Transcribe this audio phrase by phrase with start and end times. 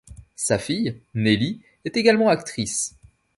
[0.35, 2.97] Sa fille, Nellie, est également actrice.